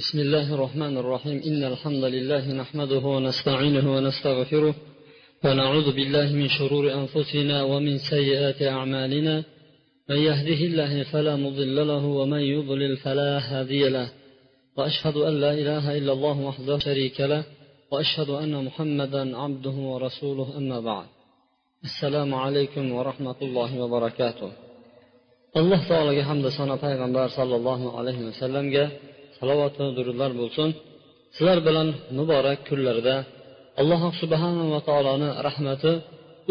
[0.00, 1.42] بسم الله الرحمن الرحيم.
[1.46, 4.74] إن الحمد لله نحمده ونستعينه ونستغفره
[5.44, 9.44] ونعوذ بالله من شرور أنفسنا ومن سيئات أعمالنا.
[10.10, 14.08] من يهده الله فلا مضل له ومن يضلل فلا هادي له.
[14.76, 17.44] وأشهد أن لا إله إلا الله وحده شريك له.
[17.92, 21.06] وأشهد أن محمدا عبده ورسوله أما بعد.
[21.84, 24.50] السلام عليكم ورحمة الله وبركاته.
[25.60, 28.84] alloh taologa hamda sano payg'ambar sollallohu alayhi vasallamga
[29.42, 30.68] salovatu durudlar bo'lsin.
[31.36, 33.16] Sizlar bilan muborak kunlarda
[33.80, 35.92] alloh subhanava taoloni rahmati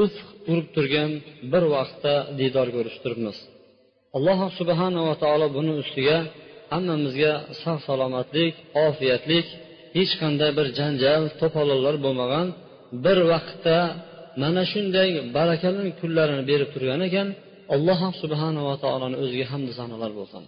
[0.03, 1.11] ufq urib turgan
[1.51, 3.37] bir vaqtda diydor ko'rishib turibmiz
[4.17, 6.17] alloh subhanava taolo buni ustiga
[6.73, 7.33] hammamizga
[7.63, 8.53] sog' salomatlik
[8.87, 9.47] ofiyatlik
[9.97, 12.47] hech qanday bir janjal to'polonlar bo'lmagan
[13.05, 13.77] bir vaqtda
[14.41, 17.27] mana shunday barakali kunlarini berib turgan ekan
[17.75, 20.43] alloh subhanava taoloni o'ziga hamdu sanolar bo'lsin.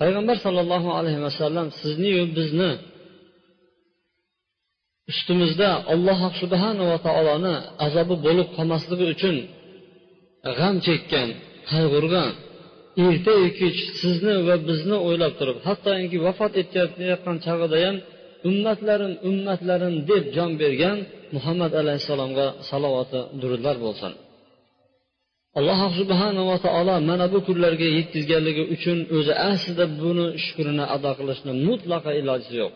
[0.00, 2.70] Payg'ambar sollallohu alayhi vasallam sizniyu bizni
[5.10, 7.54] ustimizda alloh subhanava taoloni
[7.86, 9.36] azobi bo'lib qolmasligi uchun
[10.58, 11.28] g'am chekkan
[11.70, 12.30] qayg'urgan
[13.06, 17.96] ertayu kech sizni va bizni o'ylab turib hattoki vafot etayotgan chog'ida ham
[18.48, 20.98] ummatlarim ummatlarim deb jon bergan
[21.36, 24.12] muhammad alayhissalomga salovati durudlar bo'lsin.
[25.58, 32.10] Alloh subhanava taolo mana bu kunlarga yetkazganligi uchun o'zi aslida buni shukrini ado qilishni mutlaqo
[32.20, 32.72] iloji yo'q.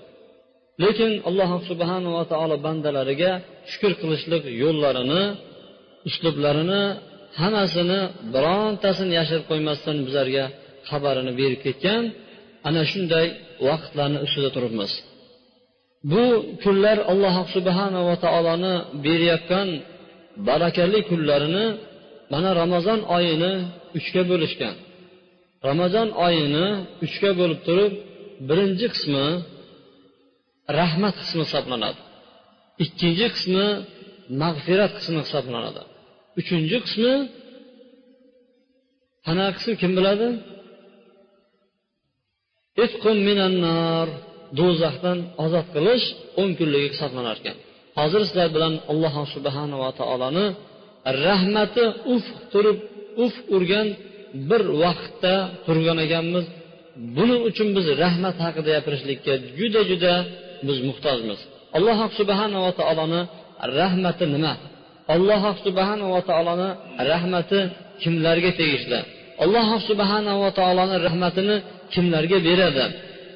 [0.82, 3.30] Lekin alloh subhanava taolo bandalariga
[3.70, 5.22] shukur qilishlik yo'llarini
[6.08, 6.82] uslublarini
[7.40, 8.00] hammasini
[8.34, 10.44] birontasini yashirib qo'ymasdan bizlarga
[10.88, 12.02] xabarini berib ketgan
[12.68, 13.26] ana shunday
[13.68, 14.92] vaqtlarni ustida turibmiz.
[16.10, 16.24] Bu
[16.64, 19.68] kunlar alloh subhanava taoloni berayotgan
[20.48, 21.66] barakali kunlarini
[22.32, 23.52] mana ramazon oyini
[23.98, 24.74] uchga bo'lishgan.
[25.68, 26.66] Ramazon oyini
[27.04, 27.92] uchga bo'lib turib
[28.48, 29.26] birinchi qismi
[30.78, 32.00] rahmat qismi hisoblanadi.
[32.84, 33.66] Ikkinchi qismi
[34.42, 35.82] mag'firat qismi hisoblanadi.
[36.40, 37.12] Uchinchi qismi
[39.30, 40.28] ana qismi kim biladi?
[44.58, 46.06] Do'zaxdan ozod qilish
[46.40, 47.56] o'n kunligi hisoblanar ekan
[47.98, 50.46] hozir sizlar bilan alloh subhanava taoloni
[51.27, 52.79] rahmati ufq turib
[53.25, 53.89] ufq urgan
[54.48, 55.35] bir vaqtda
[55.67, 56.47] turgan ekanmiz.
[57.17, 60.14] Buning uchun biz rahmat haqida gapirishlikka juda juda
[60.67, 61.41] biz muhtojmiz.
[61.77, 63.20] Alloh subhanava taoloni
[63.81, 64.53] rahmati nima?
[65.14, 66.69] Alloh subhanava taoloni
[67.13, 67.61] rahmati
[68.03, 69.01] kimlarga tegishli?
[69.45, 71.57] Alloh subhanava taoloni rahmatini
[71.92, 72.85] kimlarga beradi?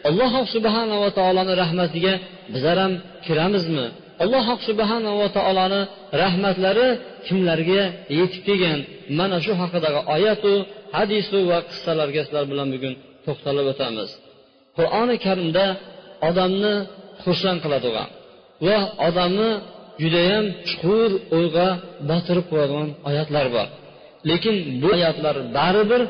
[0.09, 2.15] Alloh subhanava taoloni rahmatiga
[2.53, 2.93] bizlar ham
[3.27, 3.87] kiramizmi?
[4.23, 5.81] Alloh subhanava taoloni
[6.23, 6.89] rahmatlari
[7.27, 7.83] kimlarga
[8.19, 8.81] yetib kelgan?
[9.19, 10.53] Mana shu haqidagi oyatu
[10.97, 12.94] hadisu va qissalarga sizlar bilan bugun
[13.27, 14.10] to'xtalib o'tamiz.
[14.77, 15.65] Qur'oni karimda
[16.28, 16.75] odamni
[17.25, 18.09] xursand qiladigan
[18.66, 18.77] va
[19.09, 19.50] odamni
[20.03, 21.69] judayam chuqur o'yga
[22.11, 23.69] botirib qo'yadigan oyatlar bor.
[24.31, 26.03] Lekin bu oyatlar baribir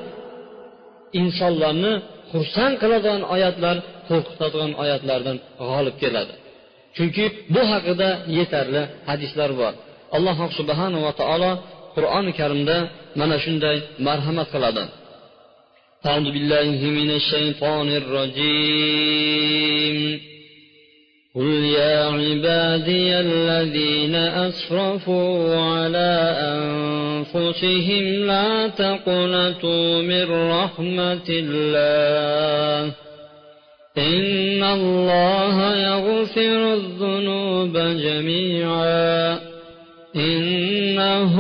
[1.21, 1.93] insonlarni
[2.33, 3.77] xursand qiladigan oyatlar
[4.09, 5.37] qo'rqitadigan oyatlardan
[5.71, 6.35] g'olib keladi.
[6.97, 7.25] Chunki
[7.55, 8.09] bu haqida
[8.39, 9.75] yetarli hadislar bor.
[10.17, 11.51] Alloh subhanava taolo
[11.97, 12.77] qur'oni karimda
[13.19, 14.85] mana shunday marhamat qiladi.
[16.07, 19.97] أعوذ بالله من الشيطان الرجيم
[21.35, 26.13] قل يا عبادي الذين أسرفوا على
[26.55, 32.93] أنفسهم لا تقنطوا من رحمة الله
[33.99, 39.52] إن الله يغفر الذنوب جميعا
[40.16, 41.36] إنه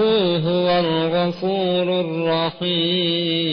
[0.48, 3.48] هو الغفور الرحيم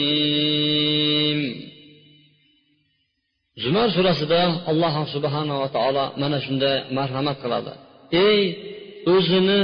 [3.63, 7.73] zumar surasida alloh subhanava taolo mana shunday marhamat qiladi
[8.27, 8.39] ey
[9.15, 9.61] o'zini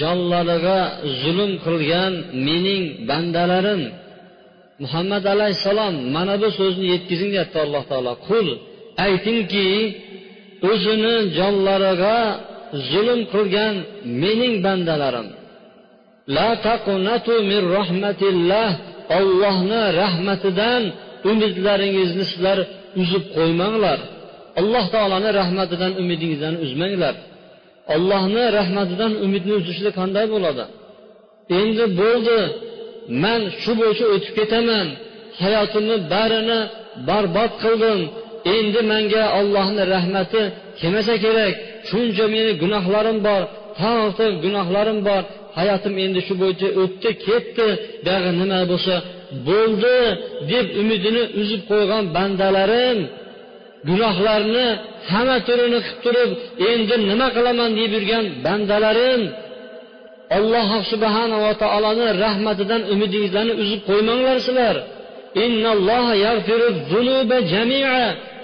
[0.00, 0.78] jonlariga
[1.20, 2.12] zulm qilgan
[2.46, 3.82] mening bandalarim
[4.82, 8.46] muhammad alayhissalom mana bu so'zni yetkazing deyapti alloh taolo qul
[9.06, 9.68] aytingki
[10.70, 12.18] o'zini jonlariga
[12.91, 13.75] zulm qilgan
[14.21, 15.27] mening bandalarim.
[16.35, 18.69] La taqunatu min rahmatillah.
[19.19, 20.83] Ollohni rahmatidan
[21.31, 22.59] umidlaringizni sizlar
[23.01, 23.99] uzib qo'ymanglar.
[24.59, 27.15] Alloh taoloni rahmatidan umidingizdan uzmanglar.
[27.93, 30.63] Ollohni rahmatidan umidni uzishlik qanday bo'ladi?
[31.59, 32.39] Endi bo'ldi.
[33.23, 34.87] Man shu bo'yicha o'tib ketaman.
[35.41, 36.59] Hayotimni barini
[37.09, 37.99] barbod qildim.
[38.55, 40.41] Endi menga ollohni rahmati
[40.79, 41.55] kelmasa kerak.
[41.89, 43.41] Shuncha meni gunohlarim bor
[43.81, 45.21] tog'ti gunohlarim bor
[45.57, 47.67] hayotim endi shu bo'yicha o'tdi ketdi.
[48.05, 48.95] Buyog'i nima bo'lsa
[49.47, 49.97] bo'ldi
[50.51, 52.99] deb umidini uzib qo'ygan bandalarim.
[53.89, 54.67] Gunohlarni
[55.11, 56.29] hamma turini qilib turib
[56.71, 57.69] endi nima qilaman?
[57.79, 59.21] deb yurgan bandalarim.
[60.37, 64.75] Alloh subhanava taoloni rahmatidan umidingizlarni uzib qo'ymanglar sizlar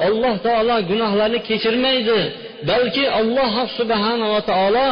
[0.07, 2.19] alloh taolo gunohlarni kechirmaydi
[2.69, 4.87] balki alloh subhanava taolo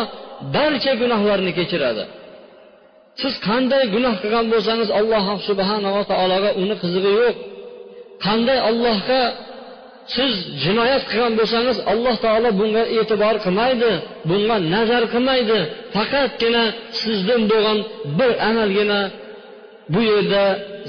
[0.55, 2.03] barcha gunohlarni kechiradi.
[3.21, 7.35] Siz qanday gunoh qilgan bo'lsangiz alloh subhanava taologa uni qizig'i yo'q.
[8.25, 9.21] Qanday allohga
[10.15, 10.33] siz
[10.63, 13.91] jinoyat qilgan bo'lsangiz alloh taolo bunga e'tibor qilmaydi
[14.29, 15.59] bunga nazar qilmaydi.
[15.95, 16.63] Faqatgina
[17.01, 17.77] sizdan bo'lgan
[18.17, 19.01] bir amalgina
[19.93, 20.43] bu yerda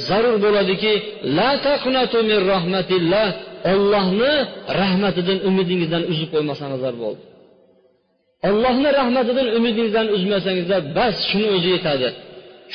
[0.08, 0.92] zarur bo'ladiki
[1.36, 1.50] la
[2.30, 3.26] min rahmatillah
[3.72, 4.32] ollohni
[4.82, 7.22] rahmatidan umidingizdan uzib qo'ymasangizlar bo'ldi.
[8.48, 12.08] Ollohni rahmatidan umidingizdan uzmasangizlar bas shuni o'zi yetadi.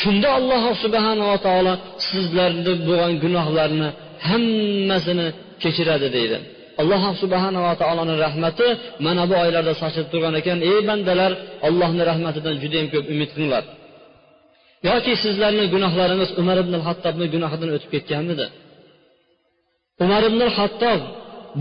[0.01, 1.73] Shunda alloh subhanava taolo
[2.09, 3.89] sizlarni bo'lgan gunohlarni
[4.29, 5.27] hammasini
[5.63, 6.37] kechiradi deydi.
[6.81, 8.67] Alloh subhanava taoloni rahmati
[9.05, 10.57] mana bu oylarda sochilib turgan ekan.
[10.69, 11.31] Ey bandalar
[11.67, 13.63] allohni rahmatidan judayam ko'p umid qilinglar.
[14.89, 18.45] Yoki sizlarni gunohlaringiz umar ibn hattobni gunohidan o'tib ketganmidi?
[20.01, 21.01] Umar ibn hattob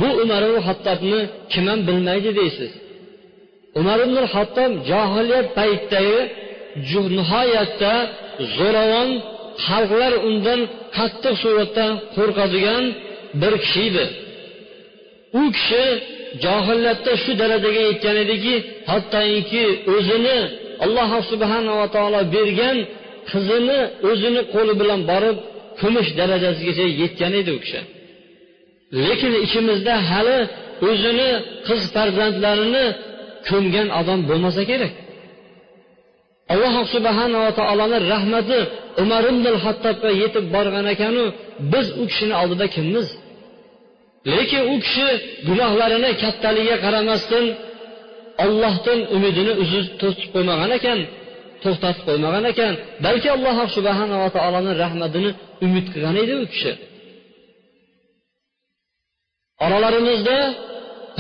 [0.01, 1.21] bu umar ibn hattobni
[1.53, 2.73] kim ham bilmaydi deysiz.
[3.81, 6.21] Umar ibn hattob johiliyat paytidagi
[7.19, 7.95] nihoyatda
[8.57, 9.11] zo'ravon
[9.67, 10.61] xalqlar undan
[10.97, 11.87] qattiq suratda
[12.17, 12.85] qo'rqadigan
[13.41, 14.05] bir kishi edi
[15.41, 15.85] u kishi
[16.45, 18.55] johillatda shu darajaga yetgan ediki
[18.91, 19.65] hattoki
[19.95, 20.39] o'zini
[20.85, 22.77] alloh subhanava taolo bergan
[23.31, 23.81] qizini
[24.11, 25.37] o'zini qo'li bilan borib
[25.81, 27.83] kumush darajasigacha yetgan edi u kishi.
[29.07, 30.39] Lekin ichimizda hali
[30.89, 31.31] o'zini
[31.67, 32.87] qiz farzandlarini
[33.49, 34.93] ko'mgan odam bo'lmasa kerak.
[36.53, 38.59] Alloh subhanava taoloni rahmati
[39.03, 41.25] umar ibn hattobga yetib borgan ekanu
[41.73, 43.07] biz u kishini oldida kimmiz?
[44.33, 45.09] Lekin u kishi
[45.49, 47.45] gunohlarini kattaligiga qaramasdan
[48.45, 50.99] ollohdan umidini uzib to'sib qo'ymagan ekan
[51.63, 52.73] to'xtatib qo'ymagan ekan.
[53.05, 55.31] Balki alloh subhanava taoloni rahmatini
[55.65, 56.73] umid qilgan edi u kishi.
[59.65, 60.39] Oralarimizda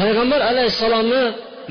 [0.00, 1.22] payg'ambar alayhissalomni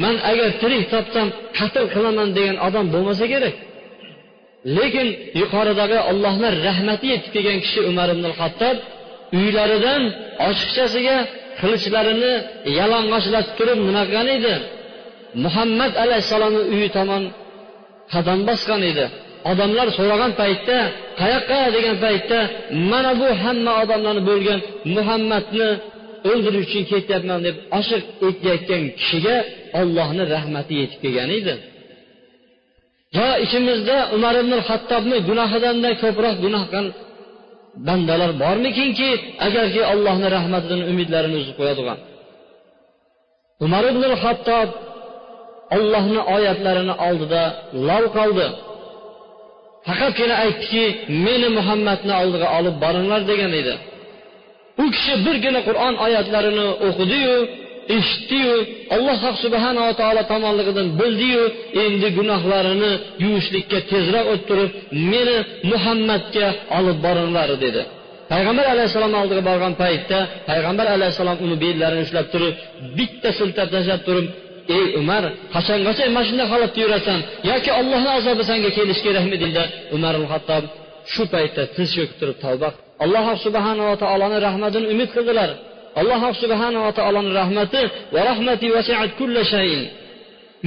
[0.04, 1.28] man agar tirik topsam
[1.58, 3.56] qatl qilaman degan odam bo'lmasa kerak.
[4.78, 5.08] Lekin
[5.42, 8.78] yuqoridagi allohni rahmati yetib kelgan kishi umar ibn hattob
[9.40, 10.02] uylaridan
[10.50, 11.18] ochiqchasiga
[11.60, 12.34] qilichlarini
[12.80, 14.56] yalang'ochlatib turib nima qilgan edi?
[15.46, 17.24] Muhammad alayhissalomni uyi tomon
[18.14, 19.06] qadam bosgan edi.
[19.52, 20.78] Odamlar so'ragan paytda
[21.22, 21.60] qayoqqa?
[21.76, 22.40] degan paytda
[22.92, 24.60] mana bu hamma odamlarni bo'lgan
[24.96, 25.70] muhammadni
[26.30, 29.36] o'ldirish uchun ketyapman deb oshiq aytayotgan kishiga
[29.80, 31.54] ollohni rahmati yetib kelgan edi.
[33.18, 36.88] Yo ichimizda umar ibn hattobni gunohidanda ko'proq gunoh qilgan
[37.88, 39.10] bandalar bormikinki
[39.48, 41.98] agarki allohni rahmatidan umidlarini uzib qo'yadigan.
[43.66, 44.70] Umar ibn hattob
[45.76, 47.44] ollohni oyatlarini oldida
[47.88, 48.48] lol qoldi.
[49.88, 50.84] Faqatgina aytdiki
[51.26, 53.74] meni muhammadni oldiga olib boringlar degan edi.
[54.84, 57.36] U kishi birgina qur'on oyatlarini o'qidiyu
[57.98, 58.56] eshitdiyu
[58.96, 61.44] alloh subhanava taolo tomonligidan bildiyu
[61.84, 62.92] endi gunohlarini
[63.24, 64.70] yuvishlikka tezroq o'ttirib
[65.12, 65.38] meni
[65.72, 66.48] muhammadga
[66.78, 67.82] olib boringlar dedi.
[68.32, 70.20] Payg'ambar alayhissalom oldiga borgan paytda
[70.50, 72.54] payg'ambar alayhissalom uni bellarini ushlab turib
[72.98, 74.28] bitta siltab tashlab turib
[74.78, 75.24] ey umar
[75.56, 77.20] qachongacha mana shunday holatda yurasan?
[77.52, 79.36] Yoki ollohni azobi senga kelishi kerakmi?
[79.44, 79.64] deydi
[79.96, 80.64] umar hattob
[81.14, 82.70] shu paytda tiz cho'kib turib tavba
[83.04, 85.50] alloh subhanava taoloni rahmatini umid qildilar.
[86.02, 87.82] Alloh subhanava taoloni rahmati
[88.14, 89.82] va rahmati vasiat kulla shayin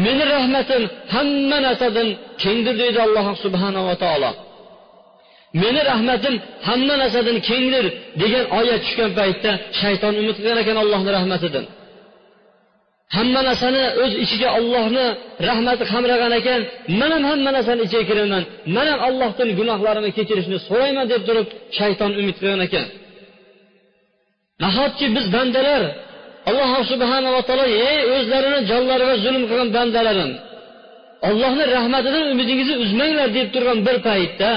[0.04, 0.82] meni rahmatim
[1.14, 2.08] hamma narsadan
[2.42, 4.30] kengdir deydi alloh subhanava taolo.
[5.62, 6.34] Meni rahmatim
[6.68, 7.84] hamma narsadan kengdir
[8.22, 11.64] degan oyat tushgan paytda shayton umid qilgan ekan allohni rahmatidan.
[13.16, 15.06] Hamma narsani o'z ichiga ollohni
[15.48, 16.60] rahmati qamragan ekan
[17.00, 18.42] man ham hamma narsani ichiga kiraman
[18.76, 21.46] man ham allohdan gunohlarimni kechirishni so'rayman deb turib
[21.78, 22.86] shayton umid qilgan ekan.
[24.62, 25.82] Nahotki biz bandalar
[26.48, 30.30] alloh subhanava taolo ey o'zlarini jonlariga zulm qilgan bandalarim
[31.28, 34.50] ollohni rahmatidan umidingizni uzmanglar deb turgan bir paytda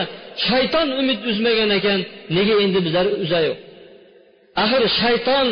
[0.47, 1.99] shayton umid uzmagan ekan
[2.35, 3.57] nega endi bizlar uzayoq
[4.63, 5.47] axir shayton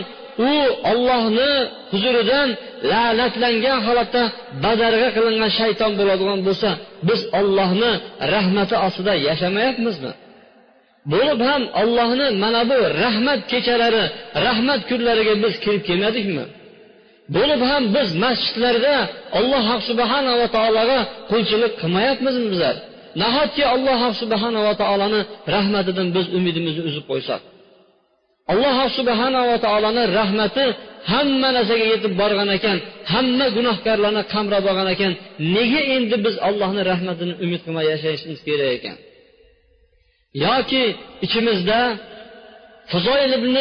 [0.50, 0.52] u
[0.92, 1.52] ollohni
[1.92, 2.50] huzuridan
[2.92, 4.24] la'natlangan holatda
[4.64, 6.70] badarg'a qilingan shayton bo'ladigan bo'lsa
[7.08, 7.92] biz ollohni
[8.36, 10.12] rahmati ostida yashamayapmizmi?
[11.14, 14.04] Bo'lib ham ollohni mana bu rahmat kechalari
[14.48, 16.46] rahmat kunlariga biz kirib kelmadikmi?
[17.36, 18.96] Bo'lib ham biz masjidlarda
[19.40, 21.00] alloh subhanava taologa
[21.32, 22.76] qulchilik qilmayapmizmi bizlar?
[23.22, 25.22] Nahotki alloh subhanava taoloni
[25.56, 27.42] rahmatidan biz umidimizni uzib qo'ysak?
[28.52, 30.66] Alloh subhanava taoloni rahmati
[31.12, 32.78] hamma narsaga yetib borgan ekan
[33.14, 35.12] hamma gunohkorlarni qamrab olgan ekan.
[35.56, 38.98] Nega endi biz allohni rahmatini umid qilmay yashashimiz kerak ekan?
[40.46, 40.84] Yoki
[41.26, 41.80] ichimizda
[42.92, 43.56] fuzoil ibn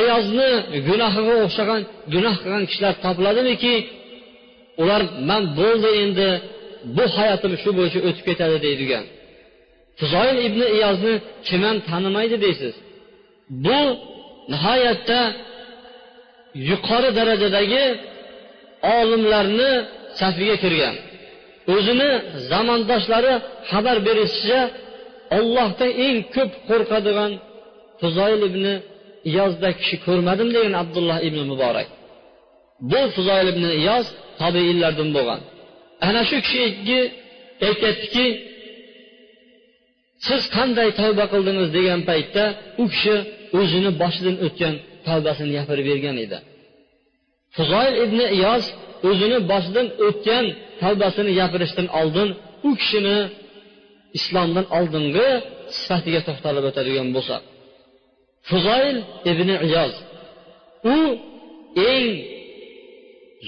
[0.00, 0.50] ayozni
[0.88, 1.80] gunohiga o'xshagan
[2.14, 3.74] gunoh qilgan kishilar topiladimiki
[4.82, 6.28] ular man bo'ldi endi
[6.96, 9.04] bu hayotim shu bo'yicha o'tib ketadi deydigan.
[9.98, 11.14] Fuzoil ibn iyozni
[11.46, 12.74] kim ham tanimaydi deysiz?
[13.64, 13.80] Bu
[14.52, 15.20] nihoyatda
[16.70, 17.84] yuqori darajadagi
[18.96, 19.72] olimlarni
[20.20, 20.94] safiga kirgan.
[21.74, 22.10] O'zini
[22.50, 23.34] zamondoshlari
[23.70, 24.60] xabar berishicha
[25.36, 27.32] ollohdan eng ko'p qo'rqadigan
[28.00, 28.64] fuzoil ibn
[29.30, 31.88] iyozda kishi ko'rmadim degan abdulloh ibn muborak.
[32.90, 34.06] Bu fuzoil ibn iyoz
[34.40, 35.40] tobeinlardan bo'lgan.
[36.08, 36.60] Ana shu kishi
[37.66, 38.26] aytyaptiki
[40.26, 41.68] siz qanday tavba qildingiz?
[41.78, 42.44] degan paytda
[42.82, 43.16] u kishi
[43.58, 44.74] o'zini boshidan o'tgan
[45.06, 46.38] tavbasini gapirib bergan edi.
[47.56, 48.64] Fuzoil ibn iyoz
[49.08, 50.44] o'zini boshidan o'tgan
[50.82, 52.28] tavbasini gapirishdan oldin
[52.68, 53.18] u kishini
[54.18, 55.28] islomdan oldingi
[55.78, 57.36] sifatiga to'xtalib o'tadigan bo'lsa.
[58.48, 58.96] Fuzoil
[59.32, 59.92] ibn iyoz
[60.94, 60.96] u
[61.92, 62.08] eng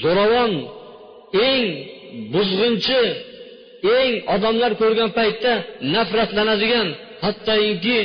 [0.02, 0.52] zo'ravon
[1.48, 1.66] eng
[2.32, 3.02] buzg'unchi
[3.98, 5.52] eng odamlar ko'rgan paytda
[5.94, 6.88] nafratlanadigan
[7.24, 7.98] hattoki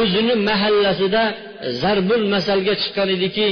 [0.00, 1.22] o'zini mahallasida
[1.82, 3.48] zarbul masalga chiqqan ediki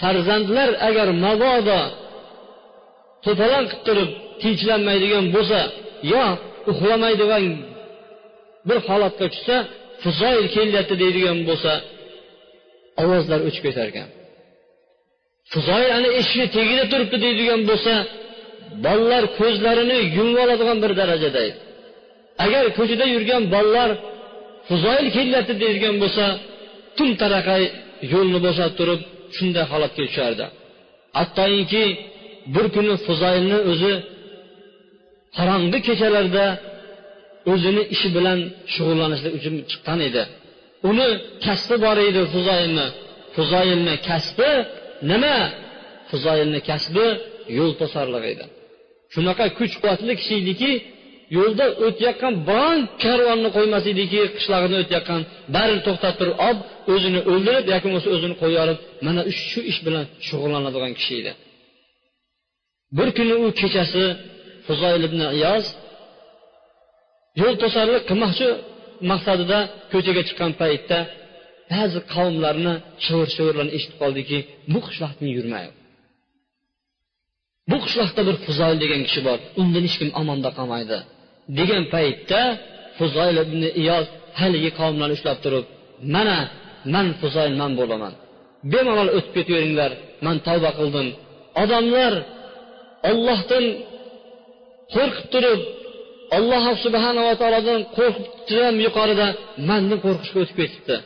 [0.00, 1.80] farzandlar agar mabodo
[3.24, 4.10] to'polon qilib turib
[4.42, 5.60] tinchlanmaydigan bo'lsa
[6.12, 6.24] yo
[6.70, 7.44] uxlamaydigan
[8.68, 9.56] bir holatga tushsa
[10.02, 11.72] fuzoil kelyapti deydigan bo'lsa
[13.02, 14.08] ovozlar o'chib ketar ekan
[15.52, 17.94] fuzoil ana eshikni tagida turibdi deydigan bo'lsa
[18.86, 21.42] bolalar ko'zlarini yumib oladigan bir darajada
[22.44, 23.90] agar ko'chada yurgan bolalar
[24.68, 26.24] fuzoil kelyapti deydigan bo'lsa
[26.96, 27.62] tun taraqay
[28.12, 29.00] yo'lni bo'shatib turib
[29.36, 30.46] shunday holatga tushardi.
[31.18, 31.84] Hattoki
[32.54, 33.94] bir kuni fuzoilni o'zi
[35.36, 36.46] qorong'i kechalarda
[37.52, 38.38] o'zini ishi bilan
[38.74, 40.22] shug'ullanishlik uchun chiqqan edi.
[40.90, 41.08] Uni
[41.46, 42.86] kasbi bor edi fuzoilni
[43.36, 44.50] fuzoilni kasbi
[45.10, 45.38] nima?
[46.10, 47.06] Fuzoilni kasbi
[47.58, 48.44] yo'l to'sarlik edi.
[49.14, 50.70] Shunaqa kuch quvvatli kishi ediki
[51.36, 55.20] yo'lda o'tayotgan biron karvonni qo'ymas ediki qishlog'idan o'tayotgan
[55.54, 56.60] barini to'xtatib turib olib
[56.94, 61.32] o'zini o'ldirib yoki bo'lmasa o'zini qo'yib yuborib mana shu ish bilan shug'ullanadigan kishi edi.
[62.98, 64.04] Bir kuni u kechasi
[64.66, 65.64] fuzoil ibn iyoz
[67.40, 68.48] yo'l to'sarlik qilmoqchi
[69.10, 69.58] maqsadida
[69.92, 70.98] ko'chaga chiqqan paytda
[71.72, 74.38] ba'zi qavmlarni shivir shivirlarini eshitib qoldiki
[74.72, 75.72] bu qishloqdan yurmaydi
[77.70, 80.98] bu qishloqda bir fuzoil degan kishi bor undan hech kim omonda qolmaydi
[81.58, 82.40] degan paytda
[82.98, 84.06] fuzoyl ibn iyoz
[84.40, 85.64] haligi qavmlarni ushlab turib
[86.14, 86.38] mana
[86.94, 88.12] man fuzoyl man bo'laman.
[88.72, 89.90] Bemalol o'tib ketaveringlar
[90.26, 91.08] man tavba qildim.
[91.62, 92.12] Odamlar
[93.10, 93.64] ollohdan
[94.94, 95.60] qo'rqib turib
[96.36, 99.26] alloh subhanava taolodan qo'rqibdidan yuqorida
[99.68, 100.96] mandan qo'rqishga o'tib ketibdi.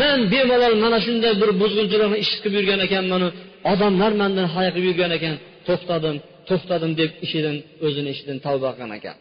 [0.00, 3.28] Man bemalol mana shunday bir buzg'unchilikni ish qilib yurgan ekanmanu
[3.72, 5.34] odamlar mandan hayo qilib yurgan ekan
[5.66, 6.16] to'xtadim.
[6.48, 9.16] To'xtadim deb ishidan o'zini ishidan tavba qilgan ekan.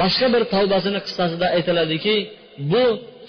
[0.00, 2.16] Boshqa bir tavbasini qissasida aytiladiki
[2.72, 2.84] bu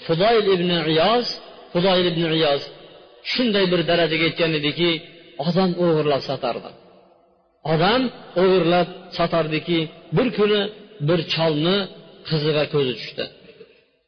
[0.06, 1.26] fudoyil ibn iyoz
[1.72, 2.62] fudoyil ibn iyoz
[3.32, 4.90] shunday bir darajaga yetgan ediki
[5.48, 6.70] odam o'g'irlab sotardi
[7.72, 8.02] odam
[8.42, 8.88] o'g'irlab
[9.18, 9.78] sotardiki
[10.16, 10.60] bir kuni
[11.08, 11.78] bir cholni
[12.28, 13.24] qiziga ko'zi tushdi.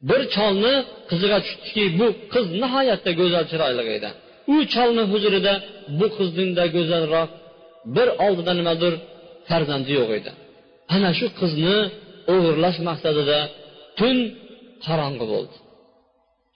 [0.09, 0.75] Bir cholni
[1.09, 4.09] qiziga tushdiki bu qiz nihoyatda go'zal chiroyli edi.
[4.53, 5.53] U cholni huzurida
[5.99, 7.29] bu qizdinda go'zalroq
[7.95, 8.93] bir oldida nimadir
[9.49, 10.31] farzandi yo'q edi.
[10.95, 11.77] Ana shu qizni
[12.33, 13.39] o'g'irlash maqsadida
[13.99, 14.17] tun
[14.85, 15.55] qorong'i bo'ldi.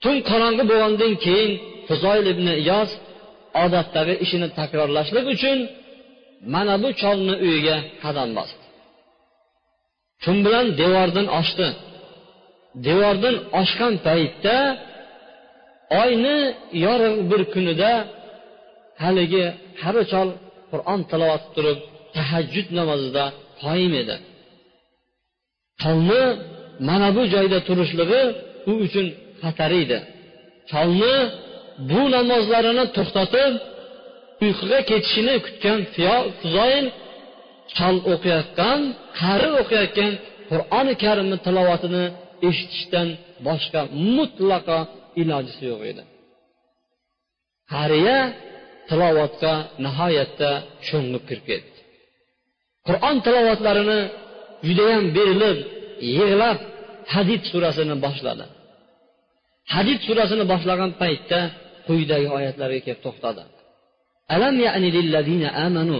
[0.02, 1.50] Tun qorong'i bo'lgandan keyin
[1.88, 2.90] fuzoil ibn iyos
[3.64, 5.58] odatdagi ishini takrorlashlik uchun
[6.54, 8.64] mana bu cholni uyiga qadam bosdi.
[10.22, 11.68] Tun bilan devordan oshdi.
[12.86, 14.56] Devordan oshgan paytda
[16.02, 16.38] oyni
[16.84, 17.92] yorug' bir kunida
[19.02, 19.44] haligi
[19.80, 20.28] qari chol
[20.72, 21.78] qur'on tilovat turib
[22.16, 23.24] tahajjud namozida
[23.62, 24.16] qoyim edi.
[25.82, 26.22] Cholni
[26.88, 28.22] mana bu joyda turishligi
[28.70, 29.06] u uchun
[29.42, 29.98] xatar edi.
[30.70, 31.16] Cholni
[31.90, 33.52] bu namozlarini to'xtatib
[34.44, 35.78] uyquga ketishini kutgan
[36.40, 36.86] fuzoil
[37.76, 38.80] chol o'qiyotgan
[39.20, 40.12] qari o'qiyotgan
[40.50, 42.04] qur'oni karimni tilovatini
[42.48, 43.08] eshitishdan
[43.46, 43.80] boshqa
[44.16, 44.78] mutlaqo
[45.22, 46.02] ilojisi yo'q edi.
[47.72, 48.18] Qariya
[48.92, 49.52] tilovatga
[49.84, 50.50] nihoyatda
[50.88, 51.78] sho'ng'ib kirib ketdi.
[52.88, 54.00] Qur'on tilovatlarini
[54.66, 55.58] judayam berilib
[56.16, 56.58] yig'lab
[57.14, 58.46] hadid surasini boshladi.
[59.74, 61.40] Hadid surasini boshlagan paytda
[61.86, 63.42] quyidagi oyatlarga kelib to'xtadi.
[64.34, 65.98] Alam ya'ni lillazina amanu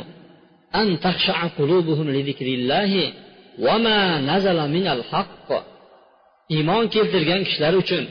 [0.80, 3.02] an taxsha'a qulubuhum li zikrillahi
[3.64, 3.99] va ma
[4.30, 5.49] nazala minal haqq.
[6.56, 8.04] Iymon keltirgan kishilar uchun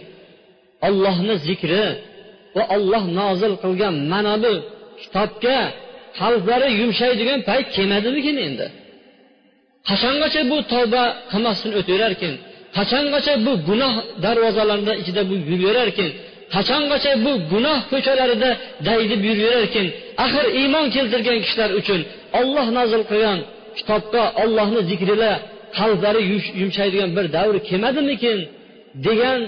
[0.87, 1.83] ollohni zikri
[2.55, 4.53] va olloh nozil qilgan mana bu
[5.01, 5.59] kitobga
[6.19, 8.67] qalblari yumshaydigan payt kelmadimikin endi?
[9.89, 12.33] Qachongacha bu tavba qilmasdan o'taverarkan
[12.77, 13.93] qachongacha bu gunoh
[14.23, 16.09] darvozalarida ichida bu yuraverarkan
[16.55, 18.49] qachongacha bu gunoh ko'chalarida
[18.87, 19.87] daydib yuraverarkan
[20.25, 22.01] axir iymon keltirgan kishilar uchun
[22.39, 23.39] olloh nozil qilgan
[23.77, 25.35] kitobga ollohni zikrilar
[25.77, 26.21] qalblari
[26.61, 28.39] yumshaydigan bir davr kelmadimikin?
[29.05, 29.39] degan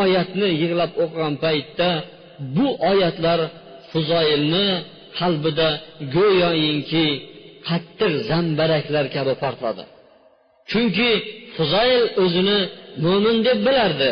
[0.00, 1.88] oyatni yig'lab o'qigan paytda
[2.56, 3.40] bu oyatlar
[3.90, 4.66] fuzoilni
[5.18, 5.68] qalbida
[6.16, 7.06] go'yoinki
[7.68, 9.84] qattiq zambaraklar kabi portladi.
[10.70, 11.10] Chunki
[11.56, 12.58] fuzoil o'zini
[13.04, 14.10] mo'min deb bilardi.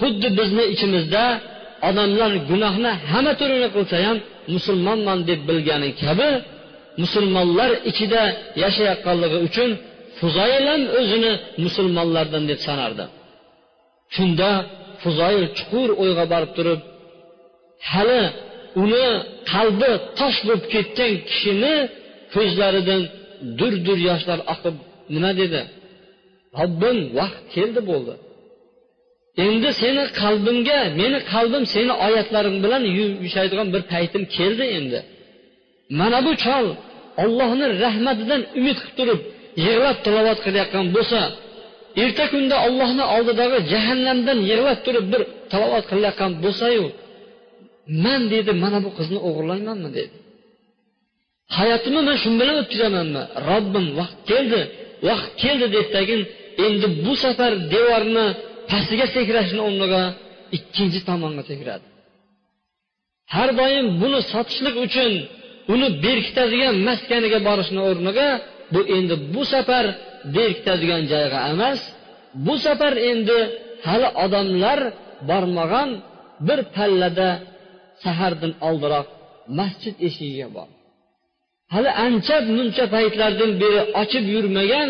[0.00, 1.24] Xuddi bizni ichimizda
[1.88, 4.18] odamlar gunohni hamma turini qilsa ham
[4.54, 6.30] musulmonman deb bilgani kabi
[7.02, 8.22] musulmonlar ichida
[8.62, 9.70] yashayotganligi uchun
[10.18, 11.32] fuzoil ham o'zini
[11.64, 13.04] musulmonlardan deb sanardi.
[14.14, 14.50] Shunda
[15.02, 16.80] fuzoil chuqur o'yga borib turib
[17.90, 18.22] hali
[18.82, 19.06] uni
[19.52, 21.74] qalbi tosh bo'lib ketgan kishini
[22.34, 23.02] ko'zlaridan
[23.58, 24.76] dur dur yoshlar oqib
[25.14, 25.60] nima dedi?
[26.60, 28.14] Robbim vaqt keldi bo'ldi.
[29.46, 34.98] Endi seni qalbingga meni qalbim seni oyatlaring bilan yumshaydigan bir paytim keldi endi.
[35.98, 36.66] Mana bu chol
[37.22, 39.20] ollohni rahmatidan umid qilib turib
[39.66, 41.20] yig'lab tilovat qilayotgan bo'lsa
[42.02, 46.84] erta kunda ollohni oldidagi jahannamdan yig'lab turib bir tilovat qilayotgan bo'lsayu
[48.04, 50.16] man dedi mana bu qizni o'g'irlaymanmi dedi.
[51.56, 53.22] Hayotimni man shu bilan o'tkazamanmi?
[53.50, 54.60] Robbim vaqt keldi
[55.08, 56.20] vaqt keldi dedidagin
[56.66, 58.26] endi bu safar devorni
[58.70, 60.02] pastiga sekrashni o'rniga
[60.56, 61.86] ikkinchi tomonga sekradi
[63.34, 65.12] har doim buni sotishlik uchun
[65.74, 68.28] uni berkitadigan maskaniga borishni o'rniga
[68.74, 69.84] bu endi bu safar
[70.36, 71.80] berkitadigan joyga emas
[72.46, 73.38] bu safar endi
[73.86, 74.80] hali odamlar
[75.28, 75.90] bormagan
[76.46, 77.28] bir pallada
[78.04, 79.06] sahardan oldinroq
[79.58, 80.68] masjid eshigiga bor.
[81.74, 84.88] Hali ancha muncha paytlardan beri ochib yurmagan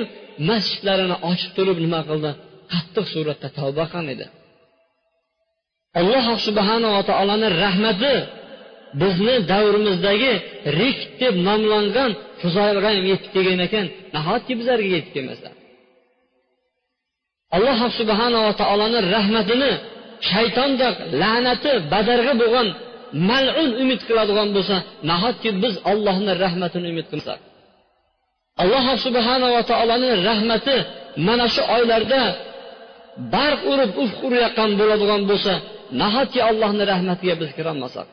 [0.51, 2.31] masjidlarini ochib turib nima qildi?
[2.73, 4.27] Qattiq suratda tavba qilgan edi.
[6.01, 8.15] Alloh subhanava taoloni rahmati
[9.03, 10.33] bizni davrimizdagi
[10.81, 15.49] rik deb nomlangan fuzoyga ham yetib kelgan ekan nahotki bizlarga yetib kelmasa?
[17.57, 19.73] Alloh subhanava taoloni rahmatini
[20.31, 22.69] shaytondek la'nati badarg'a bo'lgan
[23.31, 24.77] mal'un umid qiladigan bo'lsa
[25.11, 27.41] nahotki biz allohni rahmatini umid qilsak?
[28.63, 30.77] Alloh subhanava taoloni rahmati
[31.27, 32.23] mana shu oylarda
[33.35, 35.53] barq urib ufq urayotgan bo'ladigan bo'lsa
[36.03, 38.07] nahotki allohni rahmatiga biz kirolmasak?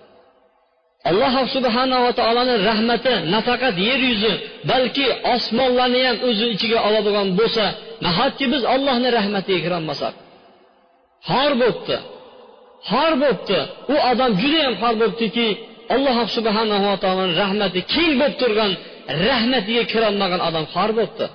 [1.09, 4.33] Alloh subhanava taoloni rahmati nafaqat yer yuzi
[4.71, 7.65] balki osmonlarni ham o'zi ichiga oladigan bo'lsa
[8.05, 10.13] nahotki biz allohni rahmatiga kirolmasak?
[11.29, 11.97] Xor bo'libdi
[12.89, 13.59] xor bo'libdi
[13.93, 15.47] u odam judayam xor bo'libdiki
[15.95, 18.71] alloh subhanava taoloni rahmati keng bo'lib turgan
[19.27, 21.25] rahmatiga kirolmagan odam xor bo'libdi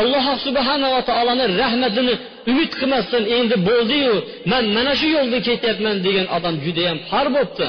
[0.00, 2.14] alloh subhanava taoloni rahmatini
[2.50, 4.14] umid qilmasdan endi bo'ldiyu
[4.52, 7.66] man mana shu yo'lda ketyapman degan odam judayam xor bo'libdi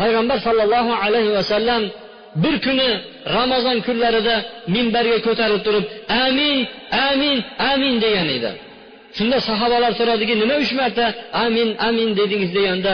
[0.00, 1.82] payg'ambar sollallohu alayhi vasallam
[2.42, 2.90] bir kuni
[3.36, 4.36] ramazon kunlarida
[4.74, 5.84] minbarga ko'tarilib turib
[6.24, 6.58] amin
[7.08, 7.38] amin
[7.70, 8.50] amin degan edi.
[9.16, 11.04] Shunda sahobalar so'radiki nima uch marta?
[11.44, 12.92] Amin amin dedingiz deganda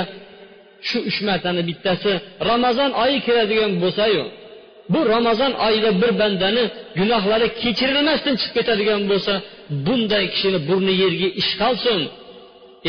[0.89, 2.13] shu uch martani bittasi
[2.51, 4.23] ramazon oyi kiradigan bo'lsayu
[4.93, 6.65] bu ramazon oyida bir bandani
[6.99, 9.35] gunohlari kechirilmasdan chiqib ketadigan bo'lsa
[9.87, 12.01] bunday kishini burni yerga ish qolsin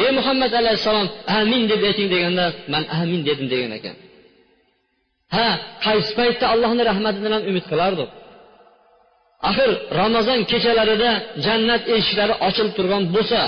[0.01, 1.07] ey muhammad alayhissalom
[1.39, 3.95] amin deb ayting deganda man amin dedim degan ekan.
[5.35, 5.47] Ha
[5.85, 8.09] qaysi paytda allohni rahmatidan ham umid qilardik
[9.49, 9.69] axir
[10.01, 11.11] ramazon kechalarida
[11.45, 13.41] jannat eshiklari ochilib turgan bo'lsa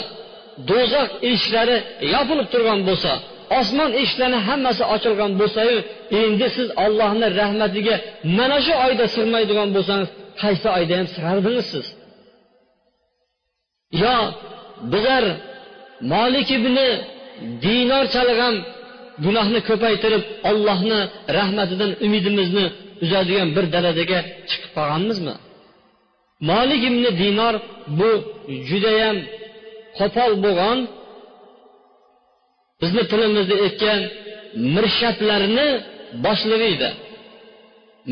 [0.70, 1.78] do'zax eshiklari
[2.14, 3.12] yopilib turgan bo'lsa
[3.60, 5.78] osmon eshiklarini hammasi ochilgan bo'lsayu
[6.22, 7.96] endi siz ollohni rahmatiga
[8.38, 10.10] mana shu oyda sig'maydigan bo'lsangiz
[10.42, 11.86] qaysi oyda ham sig'ardingiz siz?
[14.04, 14.16] Yo
[14.94, 15.24] bizlar
[16.14, 16.78] molik ibn
[17.64, 18.56] dinor chalg'am
[19.26, 21.00] gunohni ko'paytirib ollohni
[21.38, 22.66] rahmatidan umidimizni
[23.04, 25.36] uzadigan bir darajaga chiqib qolganmizmi?
[26.50, 27.56] Molik ibn dinor
[28.00, 28.12] bu
[28.70, 29.18] judayam
[29.98, 30.80] qo'pol bo'lgan
[32.82, 34.02] bizni tilimizda aytgan
[34.76, 35.68] mirshablarni
[36.26, 36.90] boshlig'i edi.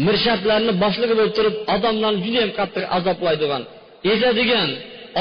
[0.06, 3.64] Mirshablarni boshlig'i bo'lib turib odamlarni judayam qattiq azoblaydigan
[4.14, 4.70] ezadigan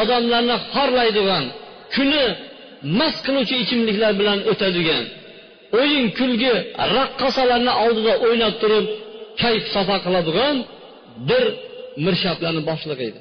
[0.00, 1.44] odamlarni xorlaydigan
[1.94, 2.24] kuni
[2.98, 5.04] mast qiluvchi ichimliklar bilan o'tadigan
[5.80, 6.54] o'yin kulgi
[6.96, 8.86] raqqosalarni oldida o'ynab turib
[9.42, 10.56] kayf safa qiladigan
[11.28, 11.44] bir
[12.04, 13.20] mirshablarni boshlig'i edi.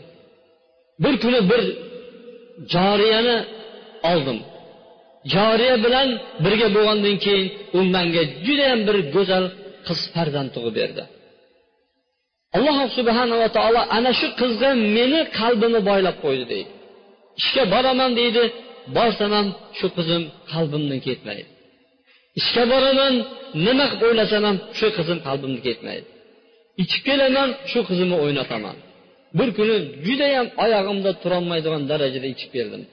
[1.04, 1.64] Bir kuni bir
[2.74, 3.38] joriyani
[4.12, 4.40] oldim.
[5.34, 6.10] Joriya bilan
[6.46, 9.46] birga bo'lgandan keyin u manga judayam bir go'zal
[9.88, 11.04] qiz farzand tug'ib berdi.
[12.58, 16.72] Alloh subhanava taolo ana shu qizga meni qalbimni boylab qo'ydi deydi.
[17.42, 18.44] Ishga boraman deydi.
[18.98, 19.48] Borsam ham
[19.80, 21.50] shu qizim qalbimdan ketmaydi.
[22.40, 23.14] Ishga boraman
[23.66, 26.08] nima qilib o'ylasam ham shu qizim qalbimdan ketmaydi.
[26.84, 28.78] Ichib kelaman shu qizimni o'ynataman.
[29.40, 29.76] Bir kuni
[30.08, 32.84] judayam oyog'imda turolmaydigan darajada ichib keldim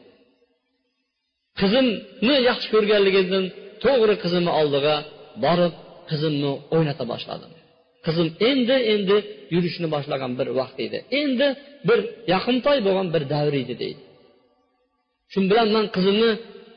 [1.60, 3.44] qizimni yaxshi ko'rganligimdan
[3.84, 4.96] to'g'ri qizimni oldiga
[5.44, 5.74] borib
[6.10, 7.52] qizimni o'ynata boshladim.
[8.06, 9.16] Qizim endi endi
[9.54, 10.98] yurishni boshlagan bir vaqt edi.
[11.20, 11.48] Endi
[11.88, 12.00] bir
[12.34, 14.02] yaqintoy bo'lgan bir davr edi deydi.
[15.32, 16.30] Shu bilan man qizimni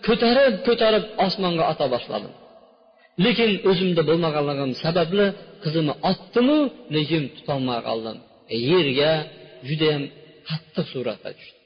[0.07, 2.33] ko'tarib ko'tarib osmonga ota boshladim.
[3.25, 5.25] Lekin o'zimda bo'lmaganligim sababli
[5.63, 6.60] qizimni otdimu
[6.95, 8.17] lekin tutolmay qoldim
[8.54, 9.12] e, yerga
[9.67, 10.04] judayam
[10.49, 11.60] qattiq suratga tushdi.